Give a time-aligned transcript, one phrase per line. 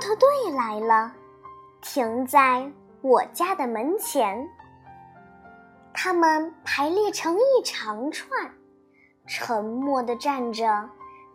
[0.00, 1.12] 驼队来了，
[1.82, 2.72] 停在
[3.02, 4.48] 我家的门前。
[5.92, 8.30] 他们排列成一长串，
[9.26, 10.88] 沉默地站着，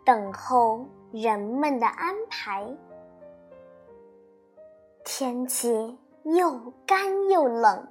[0.04, 2.66] 等候人们的安排。
[5.04, 7.88] 天气又干又冷，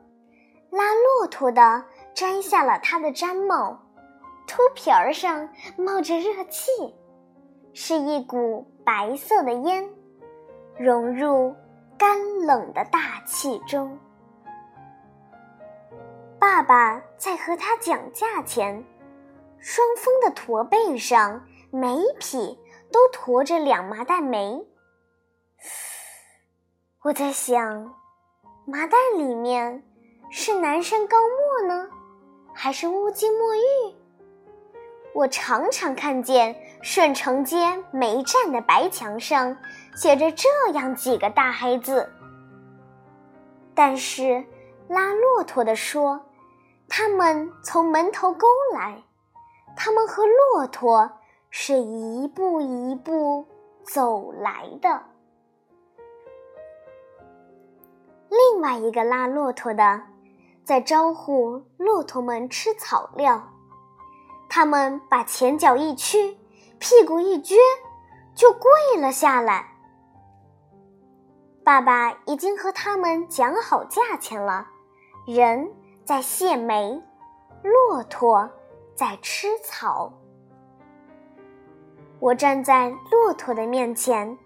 [0.71, 3.79] 拉骆驼的摘下了他的毡帽，
[4.45, 6.69] 秃皮儿上冒着热气，
[7.73, 9.89] 是一股白色的烟，
[10.77, 11.55] 融入
[11.97, 13.97] 干冷的大气中。
[16.39, 18.83] 爸爸在和他讲价钱，
[19.57, 22.59] 双峰的驼背上每匹
[22.91, 24.65] 都驮着两麻袋煤。
[27.03, 27.95] 我在想，
[28.65, 29.83] 麻袋里面
[30.29, 31.89] 是南山高墨呢，
[32.53, 33.95] 还是乌金墨玉？
[35.13, 37.57] 我常常看见顺城街
[37.91, 39.55] 煤站的白墙上
[39.95, 42.11] 写着这样几个大黑字。
[43.73, 44.45] 但是
[44.87, 46.21] 拉骆驼的说，
[46.87, 49.01] 他们从门头沟来，
[49.75, 51.09] 他们和骆驼
[51.49, 53.45] 是一步一步
[53.83, 55.01] 走来的。
[58.29, 60.01] 另外一个拉骆驼的，
[60.63, 63.51] 在招呼骆驼们吃草料。
[64.49, 66.37] 他们把前脚一屈，
[66.79, 67.55] 屁股一撅，
[68.33, 69.74] 就跪了下来。
[71.65, 74.67] 爸爸已经和他们讲好价钱了，
[75.25, 75.67] 人
[76.05, 77.01] 在卸煤，
[77.63, 78.47] 骆驼
[78.93, 80.13] 在吃草。
[82.19, 84.37] 我站在骆驼的面前，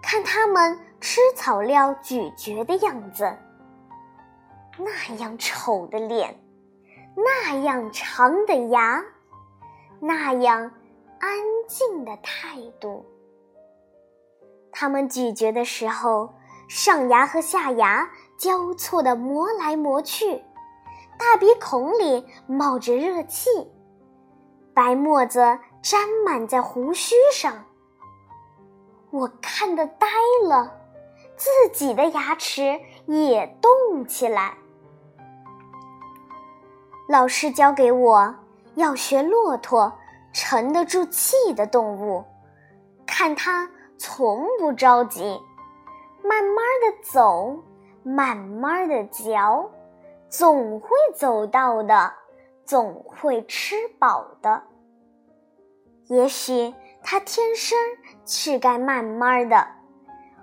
[0.00, 0.78] 看他们。
[1.00, 3.32] 吃草料咀嚼的样子，
[4.76, 6.36] 那样丑的脸，
[7.14, 9.00] 那样长的牙，
[10.00, 10.72] 那样
[11.20, 11.38] 安
[11.68, 13.06] 静的态度。
[14.72, 16.34] 他们咀嚼的时候，
[16.68, 20.44] 上牙和下牙交错的磨来磨去，
[21.18, 23.50] 大鼻孔里冒着热气，
[24.74, 27.64] 白沫子沾满在胡须上。
[29.10, 30.06] 我看得呆
[30.46, 30.74] 了。
[31.38, 34.54] 自己的牙齿也动起来。
[37.08, 38.34] 老师教给我
[38.74, 39.92] 要学骆驼，
[40.32, 42.24] 沉得住气的动物，
[43.06, 45.40] 看它从不着急，
[46.28, 47.56] 慢慢的走，
[48.02, 49.70] 慢慢的嚼，
[50.28, 52.12] 总会走到的，
[52.66, 54.62] 总会吃饱的。
[56.08, 57.78] 也许它天生
[58.26, 59.66] 是该慢慢的。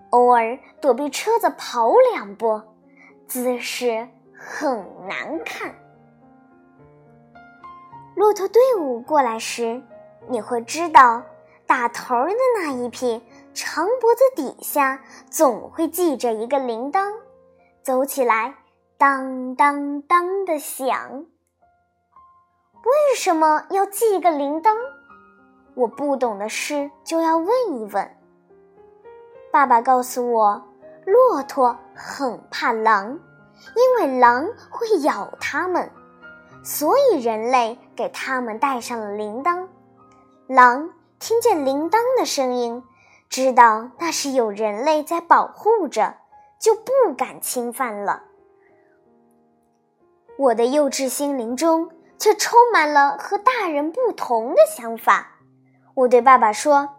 [0.09, 2.61] 偶尔躲避车子跑两步，
[3.27, 5.75] 姿势很难看。
[8.15, 9.83] 骆驼队伍过来时，
[10.29, 11.21] 你会知道，
[11.67, 13.21] 打头的那一匹
[13.55, 17.13] 长脖子底下总会系着一个铃铛，
[17.81, 18.53] 走起来
[18.97, 21.25] 当当当的响。
[22.83, 24.75] 为什么要系一个铃铛？
[25.73, 27.47] 我不懂的事就要问
[27.79, 28.17] 一问。
[29.53, 30.61] 爸爸告诉我，
[31.05, 33.17] 骆驼很怕狼，
[33.73, 35.89] 因为狼会咬它们，
[36.61, 39.65] 所以人类给它们戴上了铃铛。
[40.45, 40.89] 狼
[41.19, 42.83] 听见铃铛的声音，
[43.29, 46.15] 知道那是有人类在保护着，
[46.59, 48.23] 就不敢侵犯了。
[50.37, 55.31] 我的幼稚心灵中却充满了和大人不同的想法。
[55.93, 56.89] 我对爸爸说：“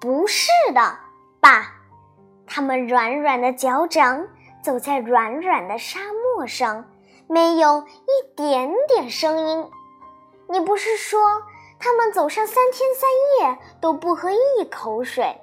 [0.00, 0.98] 不是的。”
[1.40, 1.74] 爸，
[2.46, 4.28] 他们软软的脚掌
[4.62, 6.00] 走在软软的沙
[6.36, 6.86] 漠上，
[7.26, 9.70] 没有一点点声音。
[10.48, 11.42] 你不是说
[11.84, 15.38] 他们走上三天三夜都不喝一口水，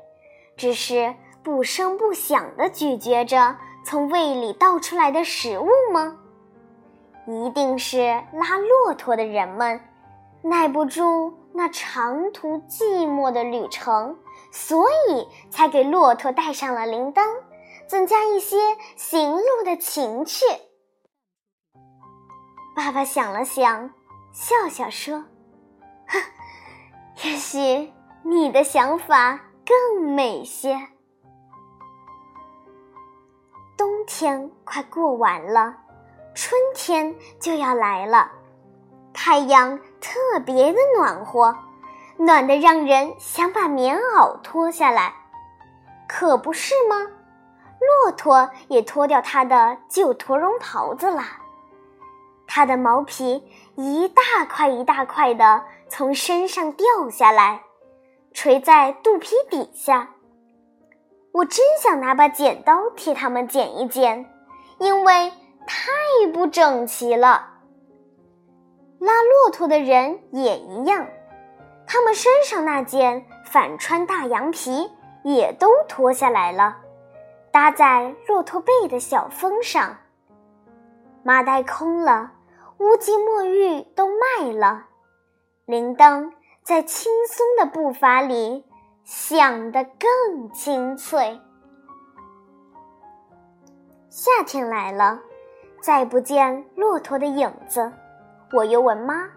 [0.58, 1.14] 只是
[1.44, 3.56] 不声不响地咀嚼着
[3.86, 6.18] 从胃里倒出来的食物吗？
[7.28, 9.80] 一定是拉骆驼的人们
[10.42, 14.18] 耐不住那长途寂寞的旅程。
[14.52, 17.24] 所以才给骆驼带上了铃铛，
[17.88, 18.58] 增加一些
[18.98, 20.44] 行路的情趣。
[22.76, 23.92] 爸爸想了想，
[24.34, 25.24] 笑笑说：“，
[27.24, 27.92] 也许
[28.24, 30.76] 你的想法更美些。”
[33.78, 35.76] 冬天快过完了，
[36.34, 38.32] 春天就要来了，
[39.14, 41.56] 太阳特别的暖和。
[42.18, 45.16] 暖得让人想把棉袄脱下来，
[46.08, 47.08] 可不是吗？
[47.80, 51.24] 骆驼也脱掉它的旧驼绒袍子了，
[52.46, 53.44] 它的毛皮
[53.76, 55.64] 一大块一大块的
[55.94, 57.64] 从身上掉下来，
[58.34, 60.12] 垂在肚皮底下。
[61.34, 64.26] 我真想拿把剪刀替他们剪一剪，
[64.78, 65.34] 因为
[65.68, 67.46] 太不整齐了。
[69.00, 71.06] 拉骆驼的人也一样，
[71.86, 74.90] 他们身上那件反穿大羊皮
[75.26, 76.78] 也都脱下来了，
[77.52, 79.98] 搭在骆驼背的小峰上。
[81.22, 82.32] 麻袋空了，
[82.78, 84.86] 乌鸡墨玉都卖了，
[85.66, 86.32] 铃铛
[86.64, 88.66] 在轻松的步伐里
[89.04, 91.40] 响得更清脆。
[94.10, 95.20] 夏天来了，
[95.82, 97.92] 再不见骆驼的影子。
[98.54, 99.30] 我又问妈：“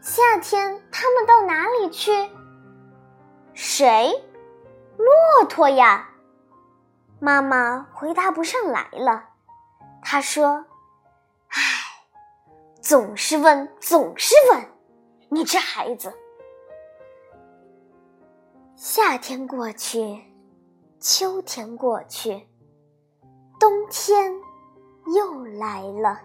[0.00, 2.12] 夏天他们到哪里去？”
[3.54, 4.12] 谁？
[4.96, 6.10] 骆驼呀！
[7.18, 9.24] 妈妈回答不上来了。
[10.02, 10.66] 她说
[11.50, 11.60] ：“唉，
[12.80, 14.64] 总是问，总是问，
[15.28, 16.12] 你这孩子。”
[18.76, 20.22] 夏天过去，
[21.00, 22.46] 秋天过去，
[23.58, 24.32] 冬天
[25.14, 26.20] 又来了。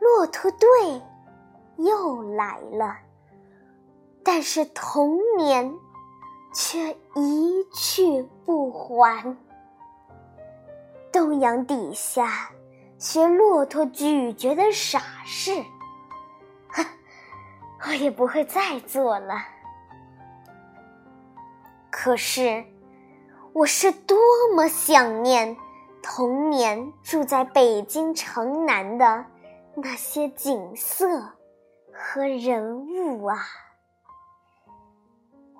[0.00, 0.68] 骆驼队
[1.78, 2.98] 又来了，
[4.22, 5.74] 但是童年
[6.52, 9.34] 却一去不还。
[11.10, 12.50] 东阳底下
[12.98, 15.64] 学骆驼咀嚼的傻事，
[17.86, 19.34] 我也不会再做了。
[21.90, 22.64] 可是，
[23.52, 24.16] 我是多
[24.54, 25.56] 么想念
[26.02, 29.26] 童年住在北京城南的。
[29.76, 31.04] 那些景色
[31.92, 33.44] 和人物啊，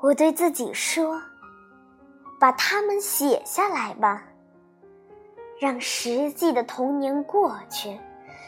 [0.00, 1.20] 我对自己说
[2.38, 4.22] ：“把它们写下来吧，
[5.58, 7.98] 让实际的童年过去，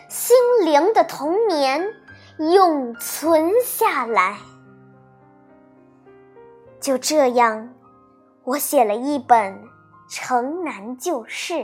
[0.08, 1.84] 心灵的童年
[2.38, 4.38] 永存下来。”
[6.80, 7.74] 就这样，
[8.44, 9.54] 我写了一本
[10.08, 11.54] 《城南旧事》。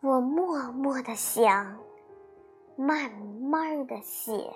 [0.00, 1.78] 我默默的想，
[2.76, 3.10] 慢
[3.40, 4.50] 慢的写。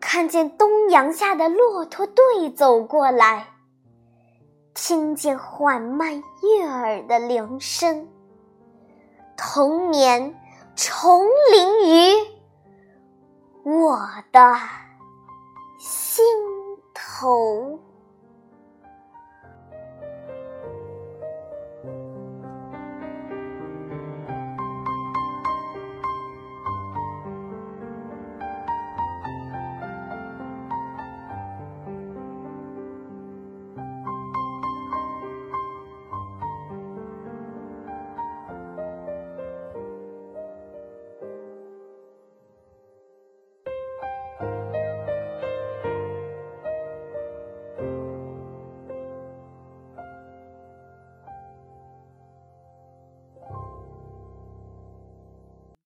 [0.00, 3.46] 看见东阳下的骆驼队走过来，
[4.74, 8.06] 听见缓慢悦耳的铃声，
[9.36, 10.34] 童年
[10.76, 11.22] 重
[11.52, 12.14] 临于
[13.64, 13.98] 我
[14.32, 14.58] 的
[15.78, 16.24] 心
[16.92, 17.78] 头。